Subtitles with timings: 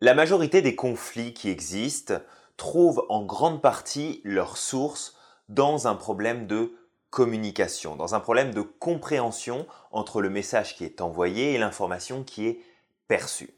[0.00, 2.20] La majorité des conflits qui existent
[2.56, 5.16] trouvent en grande partie leur source
[5.48, 6.72] dans un problème de
[7.10, 12.46] communication, dans un problème de compréhension entre le message qui est envoyé et l'information qui
[12.46, 12.60] est
[13.08, 13.50] perçue.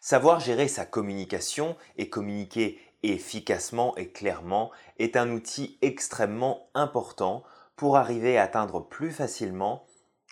[0.00, 7.42] Savoir gérer sa communication et communiquer efficacement et clairement est un outil extrêmement important
[7.74, 9.84] pour arriver à atteindre plus facilement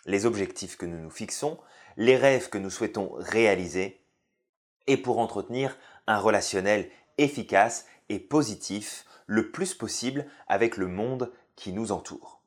[0.07, 1.59] les objectifs que nous nous fixons,
[1.97, 3.98] les rêves que nous souhaitons réaliser
[4.89, 5.77] et pour entretenir
[6.09, 12.41] un relationnel efficace et positif le plus possible avec le monde qui nous entoure.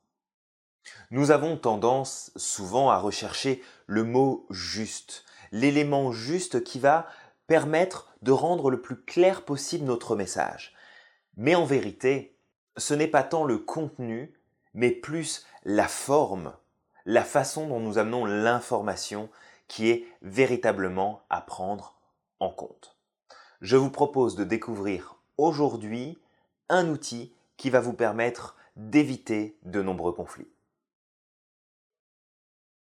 [1.10, 7.06] Nous avons tendance souvent à rechercher le mot juste, l'élément juste qui va
[7.46, 10.74] permettre de rendre le plus clair possible notre message.
[11.36, 12.36] Mais en vérité,
[12.76, 14.34] ce n'est pas tant le contenu,
[14.74, 16.52] mais plus la forme,
[17.04, 19.28] la façon dont nous amenons l'information
[19.68, 22.01] qui est véritablement à prendre
[22.50, 22.96] compte.
[23.60, 26.18] Je vous propose de découvrir aujourd'hui
[26.68, 30.48] un outil qui va vous permettre d'éviter de nombreux conflits.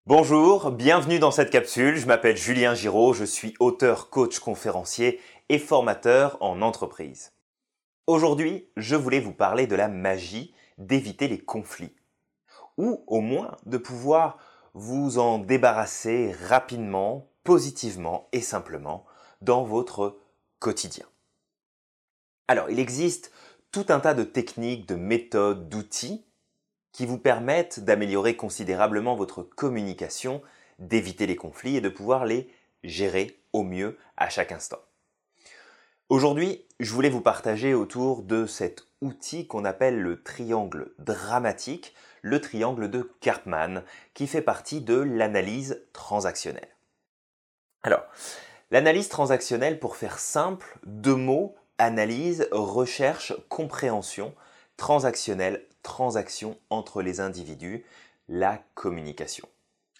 [0.07, 1.97] Bonjour, bienvenue dans cette capsule.
[1.97, 7.33] Je m'appelle Julien Giraud, je suis auteur, coach, conférencier et formateur en entreprise.
[8.07, 11.95] Aujourd'hui, je voulais vous parler de la magie d'éviter les conflits,
[12.79, 14.39] ou au moins de pouvoir
[14.75, 19.05] vous en débarrasser rapidement, positivement et simplement
[19.43, 20.19] dans votre
[20.59, 21.07] quotidien.
[22.49, 23.33] Alors, il existe
[23.71, 26.25] tout un tas de techniques, de méthodes, d'outils
[26.93, 30.43] qui vous permettent d'améliorer considérablement votre communication,
[30.79, 32.53] d'éviter les conflits et de pouvoir les
[32.85, 34.81] gérer au mieux à chaque instant.
[36.09, 42.41] Aujourd'hui, je voulais vous partager autour de cet outil qu'on appelle le triangle dramatique, le
[42.41, 43.83] triangle de Karpman,
[44.13, 46.69] qui fait partie de l'analyse transactionnelle.
[47.83, 48.05] Alors,
[48.73, 54.35] l'analyse transactionnelle, pour faire simple, deux mots, analyse, recherche, compréhension,
[54.79, 57.85] transactionnelle, transaction entre les individus,
[58.29, 59.47] la communication.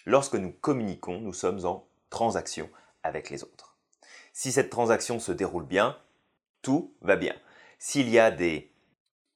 [0.07, 2.71] Lorsque nous communiquons, nous sommes en transaction
[3.03, 3.77] avec les autres.
[4.33, 5.99] Si cette transaction se déroule bien,
[6.63, 7.35] tout va bien.
[7.79, 8.73] S'il y a des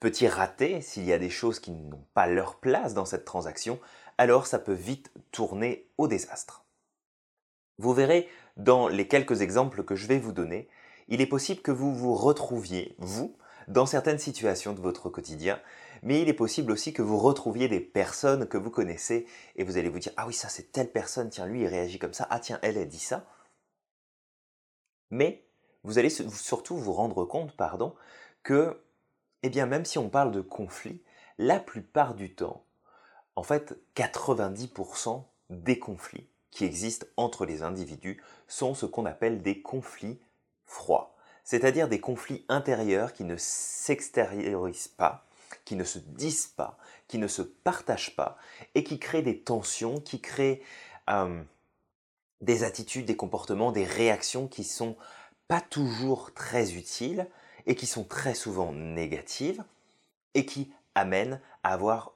[0.00, 3.78] petits ratés, s'il y a des choses qui n'ont pas leur place dans cette transaction,
[4.16, 6.64] alors ça peut vite tourner au désastre.
[7.78, 10.68] Vous verrez dans les quelques exemples que je vais vous donner,
[11.08, 13.36] il est possible que vous vous retrouviez, vous,
[13.68, 15.60] dans certaines situations de votre quotidien,
[16.02, 19.76] mais il est possible aussi que vous retrouviez des personnes que vous connaissez et vous
[19.76, 22.26] allez vous dire Ah oui, ça c'est telle personne, tiens, lui il réagit comme ça,
[22.30, 23.26] ah tiens, elle a dit ça.
[25.10, 25.46] Mais
[25.84, 27.94] vous allez surtout vous rendre compte, pardon,
[28.42, 28.82] que,
[29.42, 31.02] eh bien, même si on parle de conflit,
[31.38, 32.64] la plupart du temps,
[33.36, 39.60] en fait, 90% des conflits qui existent entre les individus sont ce qu'on appelle des
[39.60, 40.18] conflits
[40.64, 45.26] froids, c'est-à-dire des conflits intérieurs qui ne s'extériorisent pas,
[45.66, 46.78] qui ne se disent pas,
[47.08, 48.38] qui ne se partagent pas,
[48.74, 50.62] et qui créent des tensions, qui créent
[51.10, 51.42] euh,
[52.40, 54.96] des attitudes, des comportements, des réactions qui sont
[55.48, 57.28] pas toujours très utiles
[57.66, 59.62] et qui sont très souvent négatives
[60.32, 62.14] et qui amènent à avoir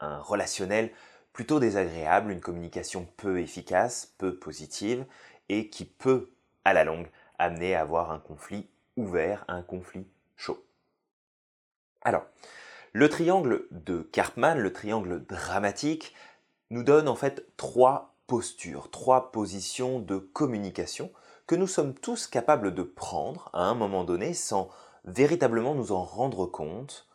[0.00, 0.90] un relationnel
[1.38, 5.06] plutôt désagréable, une communication peu efficace, peu positive
[5.48, 6.32] et qui peut
[6.64, 7.06] à la longue
[7.38, 8.66] amener à avoir un conflit
[8.96, 10.66] ouvert, un conflit chaud.
[12.02, 12.24] Alors,
[12.92, 16.12] le triangle de Karpman, le triangle dramatique,
[16.70, 21.12] nous donne en fait trois postures, trois positions de communication
[21.46, 24.70] que nous sommes tous capables de prendre à un moment donné sans
[25.04, 27.07] véritablement nous en rendre compte,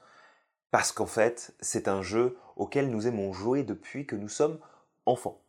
[0.74, 4.60] parce qu'en fait, c'est un jeu auquel nous aimons jouer depuis que nous sommes
[5.06, 5.40] enfants.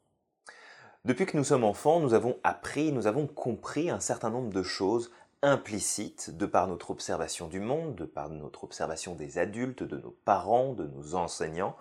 [1.04, 4.62] Depuis que nous sommes enfants, nous avons appris, nous avons compris un certain nombre de
[4.62, 5.10] choses
[5.42, 10.16] implicites de par notre observation du monde, de par notre observation des adultes, de nos
[10.24, 11.74] parents, de nos enseignants,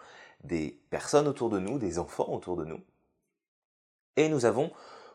[0.43, 2.79] des personnes autour de nous, des enfants autour de nous
[4.15, 4.71] et nous avons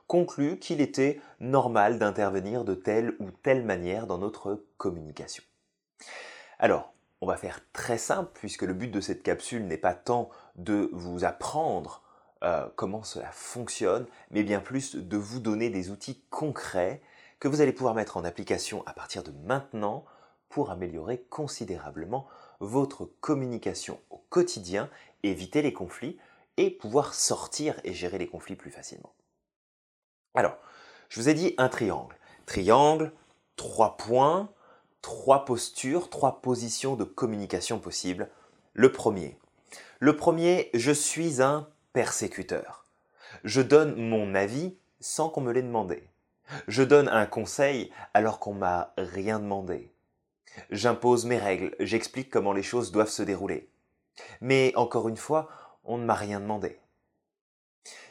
[0.07, 5.45] conclu qu'il était normal d'intervenir de telle ou telle manière dans notre communication.
[6.59, 10.31] Alors, on va faire très simple puisque le but de cette capsule n'est pas tant
[10.57, 12.03] de vous apprendre
[12.45, 17.03] euh, comment cela fonctionne, mais bien plus de vous donner des outils concrets
[17.41, 20.05] que vous allez pouvoir mettre en application à partir de maintenant
[20.49, 22.27] pour améliorer considérablement
[22.61, 24.89] votre communication au quotidien,
[25.23, 26.19] éviter les conflits
[26.57, 29.13] et pouvoir sortir et gérer les conflits plus facilement.
[30.35, 30.57] Alors,
[31.09, 32.17] je vous ai dit un triangle.
[32.47, 33.13] Triangle,
[33.57, 34.51] trois points,
[35.03, 38.29] trois postures, trois positions de communication possibles.
[38.75, 39.39] Le premier.
[40.01, 42.87] Le premier, je suis un persécuteur.
[43.45, 46.09] Je donne mon avis sans qu'on me l'ait demandé.
[46.67, 49.93] Je donne un conseil alors qu'on m'a rien demandé.
[50.71, 53.69] J'impose mes règles, j'explique comment les choses doivent se dérouler.
[54.41, 55.49] Mais encore une fois,
[55.85, 56.79] on ne m'a rien demandé.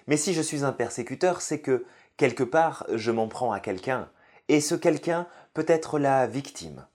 [0.08, 1.86] Mais si je suis un persécuteur, c'est que,
[2.16, 4.10] quelque part, je m'en prends à quelqu'un,
[4.48, 6.86] et ce quelqu'un peut être la victime.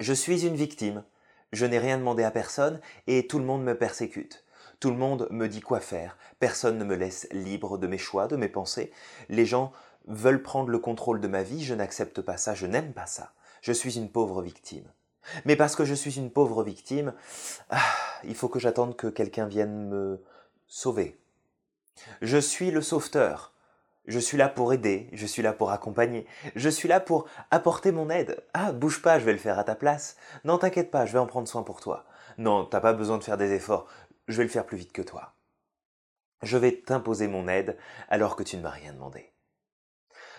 [0.00, 1.04] Je suis une victime,
[1.52, 4.44] je n'ai rien demandé à personne, et tout le monde me persécute.
[4.80, 8.26] Tout le monde me dit quoi faire, personne ne me laisse libre de mes choix,
[8.26, 8.90] de mes pensées.
[9.28, 9.70] Les gens
[10.08, 13.32] veulent prendre le contrôle de ma vie, je n'accepte pas ça, je n'aime pas ça.
[13.62, 14.90] Je suis une pauvre victime.
[15.44, 17.14] Mais parce que je suis une pauvre victime,
[17.70, 17.94] ah,
[18.24, 20.24] il faut que j'attende que quelqu'un vienne me
[20.66, 21.16] sauver.
[22.20, 23.52] Je suis le sauveteur.
[24.08, 26.26] Je suis là pour aider, je suis là pour accompagner,
[26.56, 28.42] je suis là pour apporter mon aide.
[28.54, 30.16] Ah, bouge pas, je vais le faire à ta place.
[30.44, 32.06] Non, t'inquiète pas, je vais en prendre soin pour toi.
[32.38, 33.86] Non, t'as pas besoin de faire des efforts,
[34.26, 35.34] je vais le faire plus vite que toi.
[36.40, 37.76] Je vais t'imposer mon aide
[38.08, 39.30] alors que tu ne m'as rien demandé.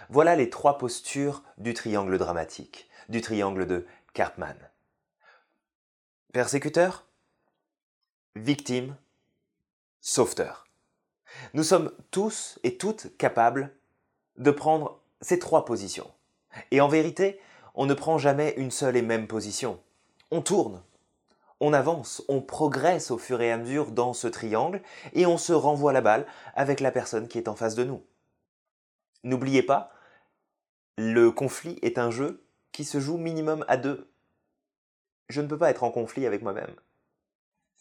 [0.09, 4.57] Voilà les trois postures du triangle dramatique, du triangle de Karpman.
[6.33, 7.05] Persécuteur,
[8.35, 8.95] victime,
[10.01, 10.68] sauveteur.
[11.53, 13.73] Nous sommes tous et toutes capables
[14.37, 16.09] de prendre ces trois positions.
[16.71, 17.39] Et en vérité,
[17.75, 19.79] on ne prend jamais une seule et même position.
[20.31, 20.81] On tourne,
[21.59, 24.81] on avance, on progresse au fur et à mesure dans ce triangle
[25.13, 28.03] et on se renvoie la balle avec la personne qui est en face de nous.
[29.23, 29.91] N'oubliez pas,
[30.97, 34.09] le conflit est un jeu qui se joue minimum à deux
[35.29, 36.73] je ne peux pas être en conflit avec moi-même.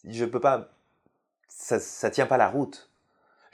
[0.04, 0.68] Je ne peux pas.
[1.48, 2.87] Ça ne tient pas la route.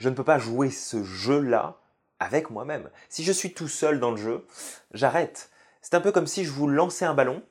[0.05, 1.79] Je ne peux pas jouer ce jeu-là
[2.19, 2.91] avec moi-même.
[3.09, 4.45] Si je suis tout seul dans le jeu,
[4.91, 5.49] j'arrête.
[5.81, 7.41] C'est un peu comme si je vous lançais un ballon,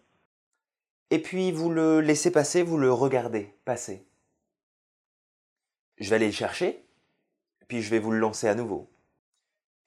[1.11, 4.07] et puis vous le laissez passer, vous le regardez passer.
[5.99, 6.87] Je vais aller le chercher,
[7.67, 8.89] puis je vais vous le lancer à nouveau.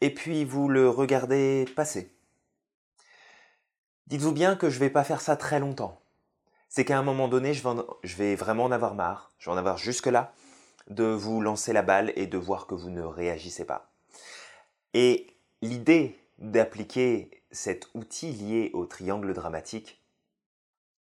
[0.02, 2.14] Et puis vous le regardez passer.
[4.08, 6.02] Dites-vous bien que je ne vais pas faire ça très longtemps
[6.70, 9.78] c'est qu'à un moment donné, je vais, vraiment en avoir marre, je vais en avoir
[9.78, 10.34] jusque-là,
[10.88, 13.92] de vous lancer la balle et de voir que vous ne réagissez pas.
[14.94, 15.28] Et
[15.62, 20.02] l'idée d'appliquer cet outil lié au triangle dramatique,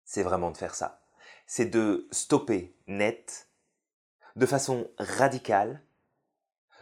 [0.04, 1.02] c'est vraiment de faire ça.
[1.46, 3.48] C'est de stopper net,
[4.36, 5.82] de façon radicale,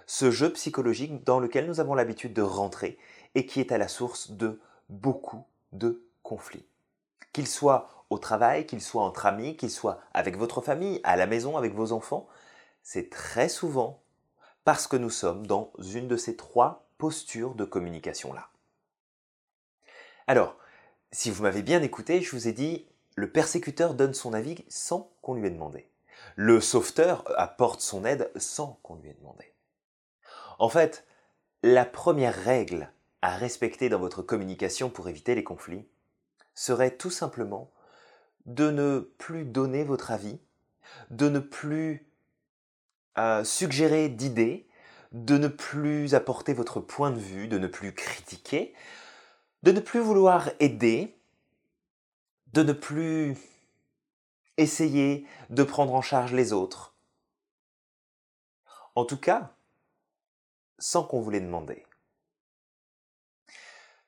[0.07, 2.97] ce jeu psychologique dans lequel nous avons l'habitude de rentrer
[3.33, 4.59] et qui est à la source de
[4.89, 6.65] beaucoup de conflits.
[7.33, 11.25] Qu'ils soient au travail, qu'il soit entre amis, qu'il soit avec votre famille, à la
[11.25, 12.27] maison, avec vos enfants,
[12.85, 14.03] c'est très souvent
[14.63, 18.47] parce que nous sommes dans une de ces trois postures de communication-là.
[20.27, 20.55] Alors,
[21.11, 22.85] si vous m'avez bien écouté, je vous ai dit,
[23.15, 25.89] le persécuteur donne son avis sans qu'on lui ait demandé.
[26.35, 29.51] Le sauveteur apporte son aide sans qu'on lui ait demandé.
[30.59, 31.07] En fait,
[31.63, 32.91] la première règle
[33.23, 35.87] à respecter dans votre communication pour éviter les conflits
[36.53, 37.71] serait tout simplement
[38.45, 40.39] de ne plus donner votre avis,
[41.09, 42.07] de ne plus
[43.43, 44.67] suggérer d'idées,
[45.11, 48.73] de ne plus apporter votre point de vue, de ne plus critiquer,
[49.63, 51.15] de ne plus vouloir aider,
[52.53, 53.37] de ne plus
[54.57, 56.95] essayer de prendre en charge les autres.
[58.95, 59.55] En tout cas,
[60.79, 61.85] sans qu'on vous l'ait demandé.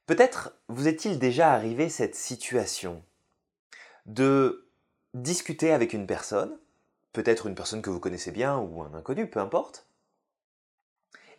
[0.06, 3.04] Peut-être vous est-il déjà arrivé cette situation
[4.06, 4.69] de
[5.14, 6.57] discuter avec une personne,
[7.18, 9.88] peut-être une personne que vous connaissez bien ou un inconnu, peu importe,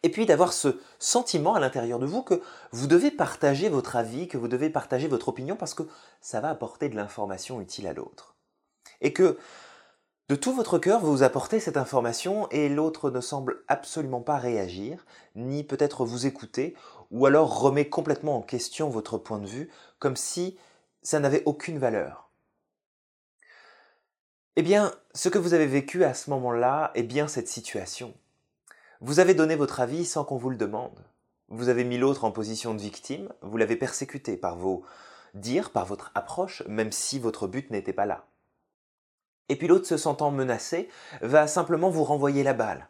[0.03, 2.43] et puis d'avoir ce sentiment à l'intérieur de vous que
[2.73, 5.85] vous devez partager votre avis, que vous devez partager votre opinion parce que
[6.21, 8.35] ça va apporter de l'information utile à l'autre.
[9.01, 9.39] Et que
[10.29, 15.07] de tout votre cœur, vous apportez cette information et l'autre ne semble absolument pas réagir,
[15.37, 16.75] ni peut-être vous écouter,
[17.13, 19.71] ou alors remet complètement en question votre point de vue,
[20.01, 20.59] comme si
[21.03, 22.28] ça n'avait aucune valeur.
[24.61, 28.13] Eh bien, ce que vous avez vécu à ce moment-là est bien cette situation.
[29.01, 30.99] Vous avez donné votre avis sans qu'on vous le demande.
[31.47, 34.83] Vous avez mis l'autre en position de victime, vous l'avez persécuté par vos
[35.35, 38.27] dires, par votre approche, même si votre but n'était pas là.
[39.49, 40.89] Et puis l'autre, se sentant menacé,
[41.23, 42.89] va simplement vous renvoyer la balle.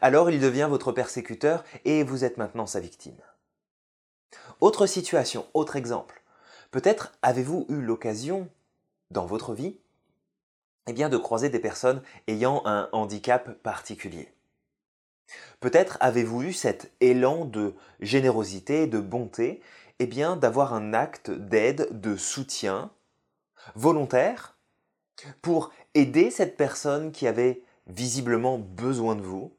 [0.00, 3.20] Alors il devient votre persécuteur et vous êtes maintenant sa victime.
[4.60, 6.24] Autre situation, autre exemple.
[6.72, 8.48] Peut-être avez-vous eu l'occasion,
[9.12, 9.78] dans votre vie,
[10.86, 14.32] eh de croiser des personnes ayant un handicap particulier.
[15.60, 19.60] Peut-être avez-vous eu cet élan de générosité, de bonté,
[19.98, 22.90] eh d'avoir un acte d'aide, de soutien
[23.74, 24.56] volontaire
[25.42, 29.52] pour aider cette personne qui avait visiblement besoin de vous.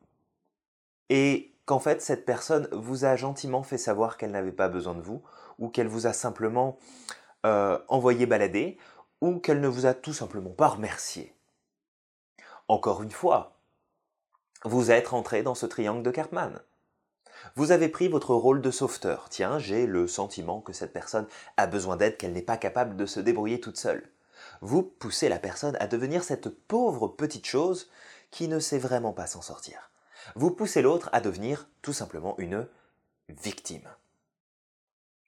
[1.10, 5.02] Et qu'en fait cette personne vous a gentiment fait savoir qu'elle n'avait pas besoin de
[5.02, 5.24] vous,
[5.60, 6.78] ou qu'elle vous a simplement
[7.46, 8.78] euh, envoyé balader,
[9.22, 11.34] ou qu'elle ne vous a tout simplement pas remercié.
[12.68, 13.58] Encore une fois,
[14.64, 16.60] vous êtes rentré dans ce triangle de Cartman.
[17.56, 19.28] Vous avez pris votre rôle de sauveteur.
[19.30, 23.06] Tiens, j'ai le sentiment que cette personne a besoin d'aide, qu'elle n'est pas capable de
[23.06, 24.10] se débrouiller toute seule.
[24.62, 27.90] Vous poussez la personne à devenir cette pauvre petite chose
[28.32, 29.90] qui ne sait vraiment pas s'en sortir.
[30.36, 32.68] Vous poussez l'autre à devenir tout simplement une
[33.30, 33.88] victime.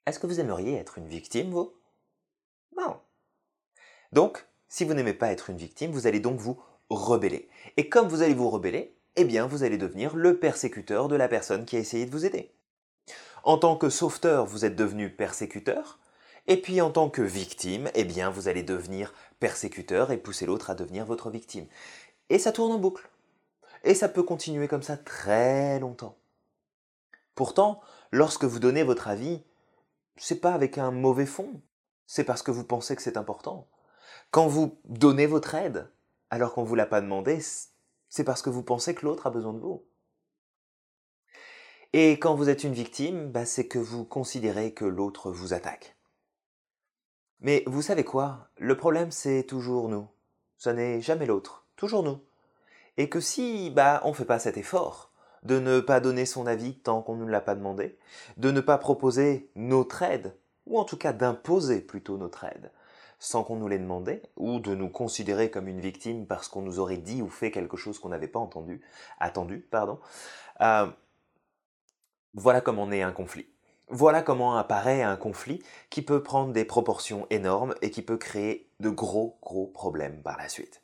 [0.06, 1.72] Est-ce que vous aimeriez être une victime, vous?
[4.12, 7.48] Donc, si vous n'aimez pas être une victime, vous allez donc vous rebeller.
[7.76, 11.28] Et comme vous allez vous rebeller, eh bien vous allez devenir le persécuteur de la
[11.28, 12.52] personne qui a essayé de vous aider.
[13.42, 15.98] En tant que sauveteur, vous êtes devenu persécuteur,
[16.46, 20.70] et puis en tant que victime, eh bien vous allez devenir persécuteur et pousser l'autre
[20.70, 21.66] à devenir votre victime.
[22.28, 23.08] Et ça tourne en boucle.
[23.84, 26.16] Et ça peut continuer comme ça très longtemps.
[27.34, 29.42] Pourtant, lorsque vous donnez votre avis,
[30.16, 31.60] c'est pas avec un mauvais fond,
[32.06, 33.66] c'est parce que vous pensez que c'est important.
[34.30, 35.90] Quand vous donnez votre aide,
[36.30, 37.40] alors qu'on ne vous l'a pas demandé,
[38.08, 39.84] c'est parce que vous pensez que l'autre a besoin de vous.
[41.92, 45.96] Et quand vous êtes une victime, bah, c'est que vous considérez que l'autre vous attaque.
[47.40, 48.50] Mais vous savez quoi?
[48.56, 50.06] Le problème, c'est toujours nous.
[50.56, 52.20] Ce n'est jamais l'autre, toujours nous.
[52.96, 55.10] Et que si bah, on ne fait pas cet effort
[55.42, 57.98] de ne pas donner son avis tant qu'on ne l'a pas demandé,
[58.36, 62.70] de ne pas proposer notre aide, ou en tout cas d'imposer plutôt notre aide,
[63.20, 66.80] sans qu'on nous l'ait demandé, ou de nous considérer comme une victime parce qu'on nous
[66.80, 68.80] aurait dit ou fait quelque chose qu'on n'avait pas entendu,
[69.20, 70.00] attendu, pardon.
[70.62, 70.90] Euh,
[72.34, 73.46] voilà comment est un conflit.
[73.88, 78.70] Voilà comment apparaît un conflit qui peut prendre des proportions énormes et qui peut créer
[78.80, 80.82] de gros, gros problèmes par la suite.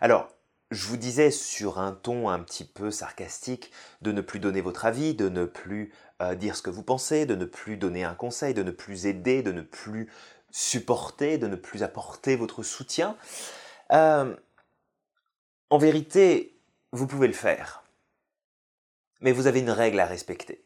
[0.00, 0.28] Alors,
[0.70, 3.70] je vous disais sur un ton un petit peu sarcastique
[4.02, 7.26] de ne plus donner votre avis, de ne plus euh, dire ce que vous pensez,
[7.26, 10.10] de ne plus donner un conseil, de ne plus aider, de ne plus
[10.56, 13.16] supporter, de ne plus apporter votre soutien.
[13.90, 14.36] Euh,
[15.68, 16.56] en vérité,
[16.92, 17.82] vous pouvez le faire.
[19.20, 20.64] Mais vous avez une règle à respecter.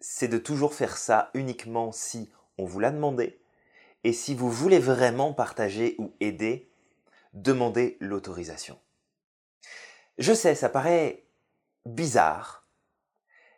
[0.00, 3.40] C'est de toujours faire ça uniquement si on vous l'a demandé.
[4.04, 6.70] Et si vous voulez vraiment partager ou aider,
[7.32, 8.78] demandez l'autorisation.
[10.18, 11.24] Je sais, ça paraît
[11.86, 12.66] bizarre,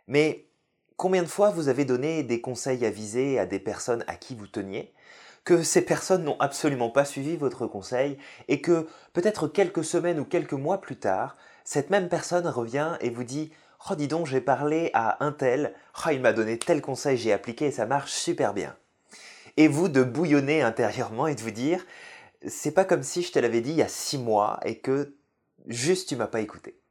[0.06, 0.46] mais
[0.96, 4.46] combien de fois vous avez donné des conseils avisés à des personnes à qui vous
[4.46, 4.94] teniez
[5.44, 8.18] que ces personnes n'ont absolument pas suivi votre conseil
[8.48, 13.10] et que peut-être quelques semaines ou quelques mois plus tard, cette même personne revient et
[13.10, 13.52] vous dit
[13.90, 17.32] Oh, dis donc, j'ai parlé à un tel, oh, il m'a donné tel conseil, j'ai
[17.32, 18.76] appliqué et ça marche super bien.
[19.56, 21.84] Et vous de bouillonner intérieurement et de vous dire
[22.46, 25.16] C'est pas comme si je te l'avais dit il y a six mois et que
[25.66, 26.81] juste tu m'as pas écouté.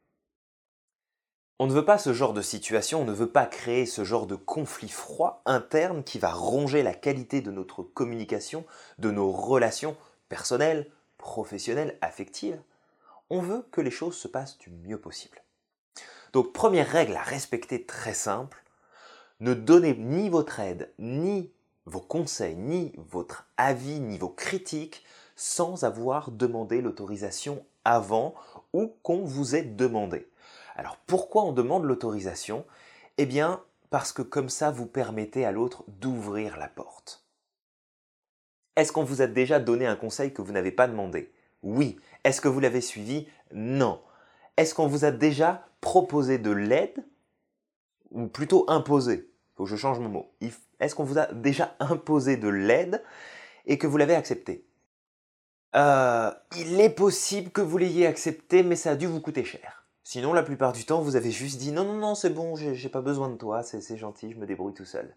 [1.64, 4.26] On ne veut pas ce genre de situation, on ne veut pas créer ce genre
[4.26, 8.66] de conflit froid interne qui va ronger la qualité de notre communication,
[8.98, 9.96] de nos relations
[10.28, 10.90] personnelles,
[11.20, 12.60] professionnelles, affectives.
[13.30, 15.44] On veut que les choses se passent du mieux possible.
[16.34, 18.64] Donc première règle à respecter très simple,
[19.40, 21.52] ne donnez ni votre aide, ni
[21.86, 25.04] vos conseils, ni votre avis, ni vos critiques
[25.36, 28.34] sans avoir demandé l'autorisation avant
[28.74, 30.28] ou qu'on vous ait demandé.
[30.76, 32.66] Alors pourquoi on demande l'autorisation?
[33.18, 37.26] Eh bien parce que comme ça vous permettez à l'autre d'ouvrir la porte.
[38.78, 41.32] Est-ce qu'on vous a déjà donné un conseil que vous n'avez pas demandé?
[41.62, 42.00] Oui.
[42.24, 43.28] Est-ce que vous l'avez suivi?
[43.52, 44.02] Non.
[44.56, 47.04] Est-ce qu'on vous a déjà proposé de l'aide?
[48.12, 49.30] Ou plutôt imposé?
[49.56, 50.32] Faut que je change mon mot.
[50.80, 53.04] Est-ce qu'on vous a déjà imposé de l'aide
[53.66, 54.66] et que vous l'avez accepté?
[55.76, 59.81] Euh, Il est possible que vous l'ayez accepté, mais ça a dû vous coûter cher.
[60.12, 62.90] Sinon, la plupart du temps, vous avez juste dit non, non, non, c'est bon, j'ai
[62.90, 65.16] pas besoin de toi, c'est gentil, je me débrouille tout seul.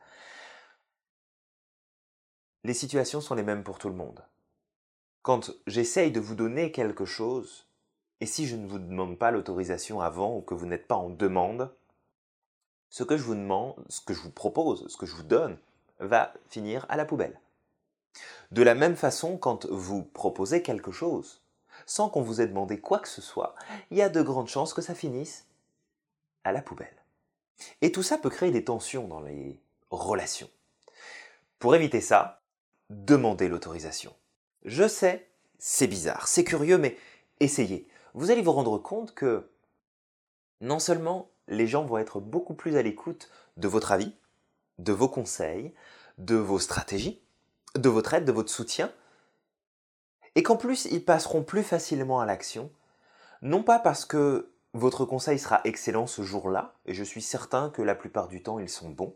[2.62, 4.24] Les situations sont les mêmes pour tout le monde.
[5.22, 7.66] Quand j'essaye de vous donner quelque chose,
[8.20, 11.10] et si je ne vous demande pas l'autorisation avant ou que vous n'êtes pas en
[11.10, 11.74] demande,
[12.88, 15.58] ce que je vous demande, ce que je vous propose, ce que je vous donne,
[15.98, 17.40] va finir à la poubelle.
[18.52, 21.43] De la même façon, quand vous proposez quelque chose,
[21.86, 23.54] sans qu'on vous ait demandé quoi que ce soit,
[23.90, 25.46] il y a de grandes chances que ça finisse
[26.44, 26.96] à la poubelle.
[27.80, 29.60] Et tout ça peut créer des tensions dans les
[29.90, 30.50] relations.
[31.58, 32.42] Pour éviter ça,
[32.90, 34.14] demandez l'autorisation.
[34.64, 36.96] Je sais, c'est bizarre, c'est curieux, mais
[37.40, 37.88] essayez.
[38.14, 39.50] Vous allez vous rendre compte que
[40.60, 44.14] non seulement les gens vont être beaucoup plus à l'écoute de votre avis,
[44.78, 45.72] de vos conseils,
[46.18, 47.22] de vos stratégies,
[47.76, 48.92] de votre aide, de votre soutien,
[50.34, 52.70] et qu'en plus ils passeront plus facilement à l'action,
[53.42, 57.82] non pas parce que votre conseil sera excellent ce jour-là, et je suis certain que
[57.82, 59.14] la plupart du temps ils sont bons,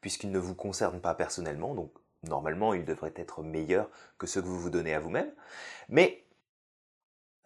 [0.00, 1.92] puisqu'ils ne vous concernent pas personnellement, donc
[2.24, 5.32] normalement ils devraient être meilleurs que ceux que vous vous donnez à vous-même.
[5.88, 6.24] Mais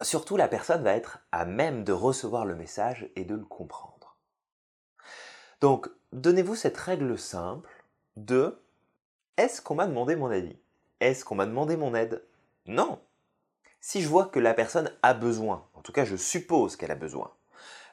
[0.01, 4.17] surtout, la personne va être à même de recevoir le message et de le comprendre.
[5.61, 7.85] Donc, donnez-vous cette règle simple
[8.17, 8.59] de
[9.37, 10.57] est-ce qu'on m'a demandé mon avis?
[10.99, 12.23] Est-ce qu'on m'a demandé mon aide?
[12.65, 12.99] Non.
[13.85, 16.95] Si je vois que la personne a besoin, en tout cas je suppose qu'elle a
[16.95, 17.33] besoin,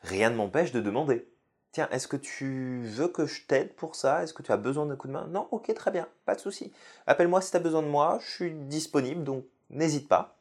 [0.03, 1.29] rien ne m'empêche de demander.
[1.73, 4.23] Tiens, est-ce que tu veux que je t'aide pour ça?
[4.23, 5.27] Est-ce que tu as besoin d'un coup de main?
[5.27, 6.73] Non, ok, très bien, pas de souci.
[7.09, 10.37] Appelle-moi si tu as besoin de moi, je suis disponible, donc n'hésite pas.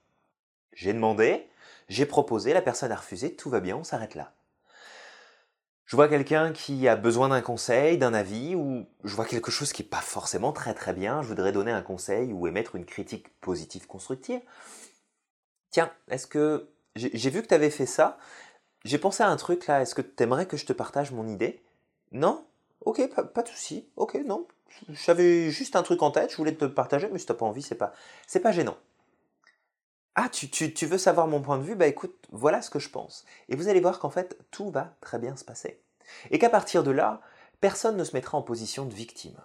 [0.73, 1.49] J'ai demandé,
[1.87, 4.33] j'ai proposé, la personne a refusé, tout va bien, on s'arrête là.
[5.85, 9.73] Je vois quelqu'un qui a besoin d'un conseil, d'un avis, ou je vois quelque chose
[9.73, 12.85] qui n'est pas forcément très très bien, je voudrais donner un conseil ou émettre une
[12.85, 14.41] critique positive constructive.
[15.71, 18.17] Tiens, est-ce que j'ai vu que tu avais fait ça
[18.85, 21.27] j'ai pensé à un truc là, est-ce que tu aimerais que je te partage mon
[21.27, 21.61] idée?
[22.11, 22.45] Non?
[22.85, 23.89] Ok, pas, de souci.
[23.97, 24.47] Ok, non.
[24.89, 27.61] J'avais juste un truc en tête, je voulais te partager, mais si t'as pas envie,
[27.61, 27.91] c'est pas,
[28.25, 28.77] c'est pas gênant.
[30.15, 31.75] Ah, tu, tu, veux savoir mon point de vue?
[31.75, 33.25] Bah écoute, voilà ce que je pense.
[33.47, 35.81] Et vous allez voir qu'en fait, tout va très bien se passer.
[36.31, 37.21] Et qu'à partir de là,
[37.61, 39.37] personne ne se mettra en position de victime.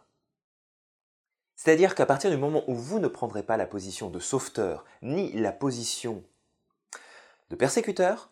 [1.64, 5.32] C'est-à-dire qu'à partir du moment où vous ne prendrez pas la position de sauveteur, ni
[5.32, 6.22] la position
[7.48, 8.30] de persécuteur,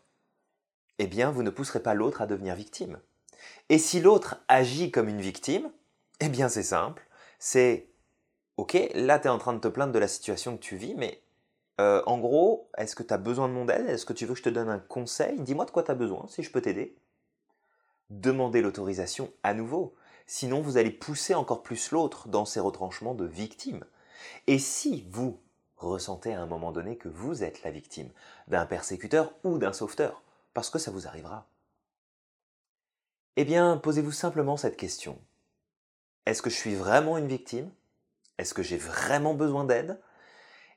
[0.99, 3.01] eh bien, vous ne pousserez pas l'autre à devenir victime.
[3.71, 5.71] Et si l'autre agit comme une victime,
[6.21, 7.09] eh bien, c'est simple.
[7.39, 7.89] C'est,
[8.59, 10.95] ok, là, tu es en train de te plaindre de la situation que tu vis,
[10.95, 11.23] mais
[11.81, 13.89] euh, en gros, est-ce que tu as besoin de mon aide?
[13.89, 15.41] Est-ce que tu veux que je te donne un conseil?
[15.41, 16.99] Dis-moi de quoi tu as besoin, si je peux t'aider.
[18.11, 19.95] Demandez l'autorisation à nouveau.
[20.35, 23.85] Sinon, vous allez pousser encore plus l'autre dans ses retranchements de victime.
[24.47, 25.39] Et si vous
[25.77, 28.09] ressentez à un moment donné que vous êtes la victime
[28.49, 30.23] d'un persécuteur ou d'un sauveteur,
[30.55, 31.47] parce que ça vous arrivera.
[33.37, 35.19] Eh bien, posez-vous simplement cette question.
[36.25, 37.71] Est-ce que je suis vraiment une victime?
[38.39, 40.01] Est-ce que j'ai vraiment besoin d'aide?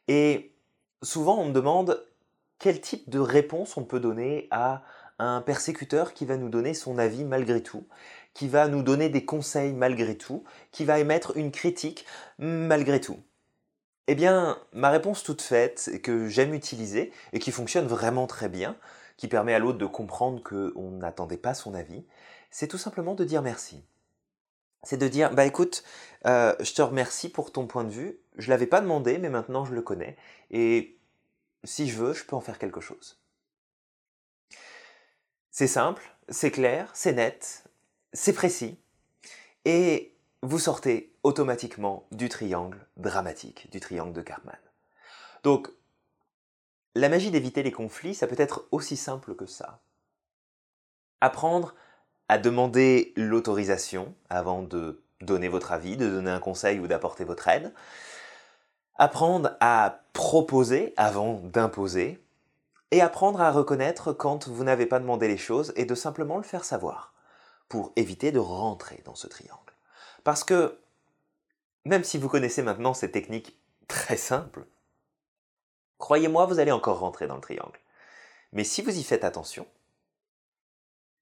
[0.09, 0.53] Et
[1.01, 2.05] souvent, on me demande
[2.59, 4.83] quel type de réponse on peut donner à
[5.17, 7.87] un persécuteur qui va nous donner son avis malgré tout,
[8.35, 12.05] qui va nous donner des conseils malgré tout, qui va émettre une critique
[12.37, 13.17] malgré tout.
[14.07, 18.77] Eh bien, ma réponse toute faite, que j'aime utiliser et qui fonctionne vraiment très bien,
[19.17, 22.05] qui permet à l'autre de comprendre qu'on n'attendait pas son avis,
[22.51, 23.83] c'est tout simplement de dire merci.
[24.83, 25.83] C'est de dire, bah écoute,
[26.27, 29.65] euh, je te remercie pour ton point de vue, je l'avais pas demandé, mais maintenant
[29.65, 30.15] je le connais,
[30.51, 30.99] et
[31.63, 33.19] si je veux, je peux en faire quelque chose.
[35.49, 37.64] C'est simple, c'est clair, c'est net,
[38.15, 38.79] c'est précis,
[39.65, 44.57] et vous sortez automatiquement du triangle dramatique, du triangle de Cartman.
[45.43, 45.69] Donc,
[46.95, 49.81] la magie d'éviter les conflits, ça peut être aussi simple que ça.
[51.19, 51.75] Apprendre
[52.29, 57.47] à demander l'autorisation avant de donner votre avis, de donner un conseil ou d'apporter votre
[57.47, 57.73] aide.
[58.95, 62.23] Apprendre à proposer avant d'imposer.
[62.91, 66.43] Et apprendre à reconnaître quand vous n'avez pas demandé les choses et de simplement le
[66.43, 67.14] faire savoir
[67.69, 69.73] pour éviter de rentrer dans ce triangle.
[70.23, 70.79] Parce que
[71.83, 74.65] même si vous connaissez maintenant ces techniques très simples,
[75.97, 77.79] Croyez-moi, vous allez encore rentrer dans le triangle.
[78.51, 79.67] Mais si vous y faites attention,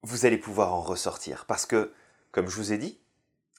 [0.01, 1.45] vous allez pouvoir en ressortir.
[1.45, 1.93] Parce que,
[2.32, 2.99] comme je vous ai dit,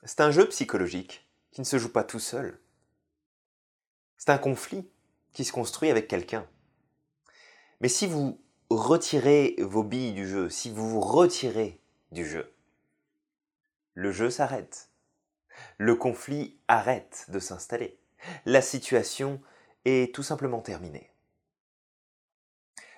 [0.05, 2.61] c'est un jeu psychologique qui ne se joue pas tout seul.
[4.19, 4.89] C'est un conflit
[5.33, 6.47] qui se construit avec quelqu'un.
[7.81, 11.81] Mais si vous retirez vos billes du jeu, si vous vous retirez
[12.13, 12.53] du jeu,
[13.95, 14.91] le jeu s'arrête.
[15.79, 17.99] Le conflit arrête de s'installer.
[18.45, 19.41] La situation
[19.85, 21.11] est tout simplement terminé.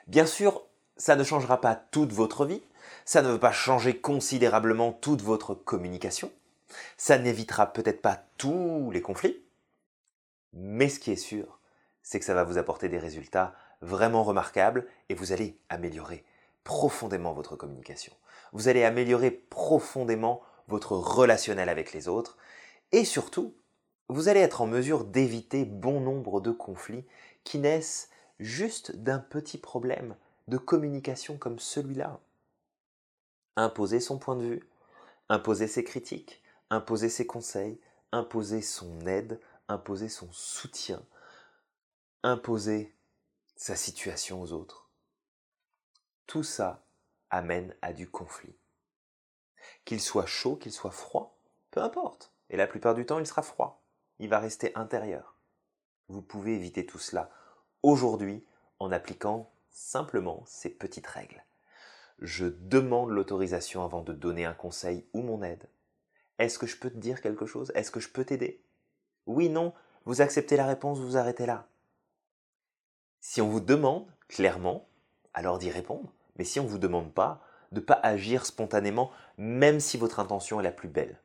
[0.06, 2.62] Bien sûr, ça ne changera pas toute votre vie,
[3.04, 6.30] ça ne veut pas changer considérablement toute votre communication,
[6.96, 9.42] ça n'évitera peut-être pas tous les conflits,
[10.52, 11.58] mais ce qui est sûr,
[12.02, 16.24] c'est que ça va vous apporter des résultats vraiment remarquables et vous allez améliorer
[16.64, 18.12] profondément votre communication.
[18.52, 22.36] Vous allez améliorer profondément votre relationnel avec les autres
[22.92, 23.54] et surtout,
[24.08, 27.04] vous allez être en mesure d'éviter bon nombre de conflits
[27.44, 30.16] qui naissent juste d'un petit problème
[30.48, 32.20] de communication comme celui-là.
[33.56, 34.68] Imposer son point de vue,
[35.28, 37.80] imposer ses critiques, imposer ses conseils,
[38.12, 41.02] imposer son aide, imposer son soutien,
[42.22, 42.94] imposer
[43.56, 44.88] sa situation aux autres.
[46.26, 46.84] Tout ça
[47.30, 48.54] amène à du conflit.
[49.84, 51.38] Qu'il soit chaud, qu'il soit froid,
[51.70, 52.32] peu importe.
[52.50, 53.86] Et la plupart du temps, il sera froid
[54.18, 55.36] il va rester intérieur.
[56.08, 57.30] Vous pouvez éviter tout cela
[57.82, 58.44] aujourd'hui
[58.78, 61.44] en appliquant simplement ces petites règles.
[62.18, 65.68] Je demande l'autorisation avant de donner un conseil ou mon aide.
[66.38, 67.72] Est-ce que je peux te dire quelque chose?
[67.74, 68.64] Est-ce que je peux t'aider?
[69.26, 69.74] Oui, non,
[70.04, 71.68] vous acceptez la réponse, vous arrêtez là.
[73.20, 74.88] Si on vous demande, clairement,
[75.34, 76.12] alors d'y répondre.
[76.36, 80.20] Mais si on ne vous demande pas, de ne pas agir spontanément, même si votre
[80.20, 81.20] intention est la plus belle.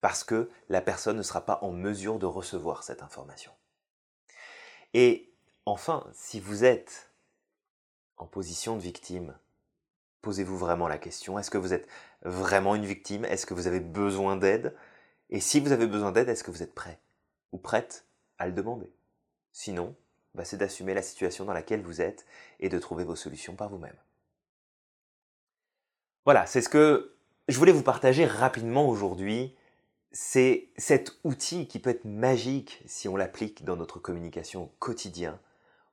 [0.00, 3.52] Parce que la personne ne sera pas en mesure de recevoir cette information.
[4.94, 5.32] Et
[5.64, 7.10] enfin, si vous êtes
[8.16, 9.36] en position de victime,
[10.22, 11.88] posez-vous vraiment la question, est-ce que vous êtes
[12.22, 13.24] vraiment une victime?
[13.24, 14.76] Est-ce que vous avez besoin d'aide?
[15.30, 17.00] Et si vous avez besoin d'aide, est-ce que vous êtes prêt
[17.52, 18.06] ou prête
[18.38, 18.92] à le demander?
[19.52, 19.96] Sinon,
[20.34, 22.26] bah, c'est d'assumer la situation dans laquelle vous êtes
[22.60, 23.96] et de trouver vos solutions par vous-même.
[26.26, 27.14] Voilà, c'est ce que
[27.46, 29.54] je voulais vous partager rapidement aujourd'hui.
[30.10, 35.38] C'est cet outil qui peut être magique si on l'applique dans notre communication au quotidien.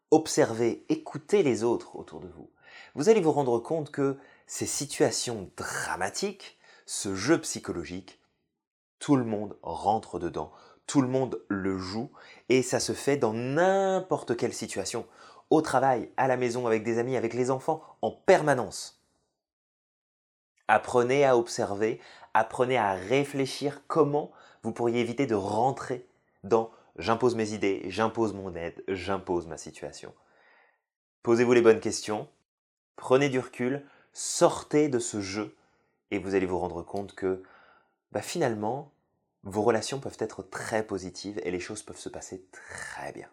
[0.10, 2.50] Observez, écoutez les autres autour de vous.
[2.96, 4.17] Vous allez vous rendre compte que
[4.48, 8.19] ces situations dramatiques, ce jeu psychologique,
[8.98, 10.52] tout le monde rentre dedans,
[10.88, 12.10] tout le monde le joue,
[12.50, 15.06] et ça se fait dans n'importe quelle situation,
[15.52, 19.02] au travail, à la maison, avec des amis, avec les enfants, en permanence.
[20.67, 21.99] Apprenez à observer,
[22.34, 24.32] apprenez à réfléchir comment
[24.63, 26.08] vous pourriez éviter de rentrer
[26.43, 30.13] dans j'impose mes idées, j'impose mon aide, j'impose ma situation.
[31.21, 32.28] Posez-vous les bonnes questions,
[32.95, 35.56] prenez du recul, sortez de ce jeu
[36.12, 37.43] et vous allez vous rendre compte que
[38.12, 38.91] bah, finalement,
[39.43, 43.28] vos relations peuvent être très positives et les choses peuvent se passer très bien.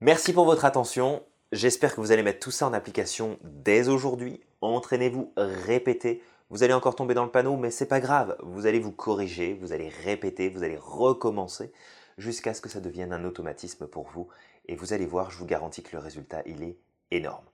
[0.00, 1.22] Merci pour votre attention.
[1.52, 4.40] J'espère que vous allez mettre tout ça en application dès aujourd'hui.
[4.64, 6.22] Entraînez-vous, répétez.
[6.50, 8.36] Vous allez encore tomber dans le panneau, mais c'est pas grave.
[8.42, 11.72] Vous allez vous corriger, vous allez répéter, vous allez recommencer
[12.16, 14.28] jusqu'à ce que ça devienne un automatisme pour vous.
[14.66, 16.78] Et vous allez voir, je vous garantis que le résultat, il est
[17.10, 17.44] énorme.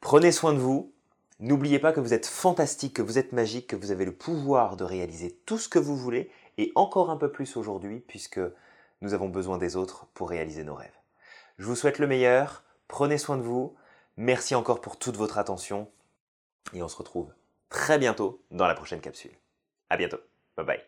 [0.00, 0.92] Prenez soin de vous.
[1.40, 4.76] N'oubliez pas que vous êtes fantastique, que vous êtes magique, que vous avez le pouvoir
[4.76, 8.40] de réaliser tout ce que vous voulez et encore un peu plus aujourd'hui puisque
[9.02, 10.90] nous avons besoin des autres pour réaliser nos rêves.
[11.58, 12.64] Je vous souhaite le meilleur.
[12.88, 13.76] Prenez soin de vous.
[14.16, 15.88] Merci encore pour toute votre attention
[16.72, 17.32] et on se retrouve
[17.68, 19.32] très bientôt dans la prochaine capsule.
[19.90, 20.18] À bientôt.
[20.56, 20.87] Bye bye.